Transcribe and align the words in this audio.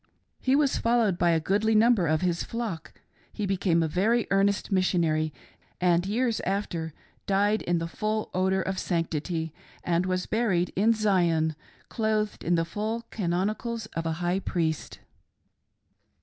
He 0.39 0.55
was 0.55 0.79
fol 0.79 0.97
lowed 0.97 1.19
by 1.19 1.29
a 1.29 1.39
goodly 1.39 1.75
number 1.75 2.07
of 2.07 2.21
his 2.21 2.41
flock; 2.41 2.99
he 3.31 3.45
became 3.45 3.83
a 3.83 3.87
very 3.87 4.25
earnest 4.31 4.71
missionary, 4.71 5.31
and, 5.79 6.07
years 6.07 6.39
after, 6.39 6.95
died 7.27 7.61
in 7.61 7.77
the 7.77 7.87
full 7.87 8.31
odor 8.33 8.63
of 8.63 8.79
sanctity 8.79 9.53
and 9.83 10.07
was 10.07 10.25
buried 10.25 10.73
in 10.75 10.93
Zion, 10.93 11.55
clothed 11.87 12.43
in 12.43 12.55
the 12.55 12.65
full 12.65 13.03
canonicals 13.11 13.85
of 13.95 14.07
a 14.07 14.13
high 14.25 14.39
priest. 14.39 14.97